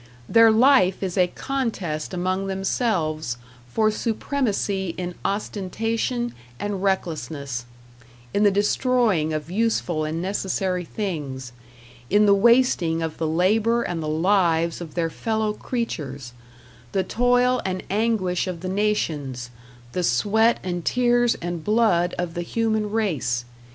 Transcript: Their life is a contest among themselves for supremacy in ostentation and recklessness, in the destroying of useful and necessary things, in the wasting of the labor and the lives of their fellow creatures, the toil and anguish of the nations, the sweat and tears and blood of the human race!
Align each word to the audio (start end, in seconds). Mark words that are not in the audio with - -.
Their 0.27 0.49
life 0.49 1.03
is 1.03 1.15
a 1.15 1.27
contest 1.27 2.11
among 2.11 2.47
themselves 2.47 3.37
for 3.67 3.91
supremacy 3.91 4.95
in 4.97 5.13
ostentation 5.23 6.33
and 6.59 6.81
recklessness, 6.81 7.65
in 8.33 8.41
the 8.41 8.49
destroying 8.49 9.31
of 9.31 9.51
useful 9.51 10.03
and 10.03 10.19
necessary 10.19 10.85
things, 10.85 11.51
in 12.09 12.25
the 12.25 12.33
wasting 12.33 13.03
of 13.03 13.19
the 13.19 13.27
labor 13.27 13.83
and 13.83 14.01
the 14.01 14.07
lives 14.07 14.81
of 14.81 14.95
their 14.95 15.11
fellow 15.11 15.53
creatures, 15.53 16.33
the 16.93 17.03
toil 17.03 17.61
and 17.63 17.83
anguish 17.91 18.47
of 18.47 18.61
the 18.61 18.69
nations, 18.69 19.51
the 19.91 20.01
sweat 20.01 20.59
and 20.63 20.83
tears 20.83 21.35
and 21.43 21.63
blood 21.63 22.15
of 22.17 22.33
the 22.33 22.41
human 22.41 22.89
race! 22.89 23.45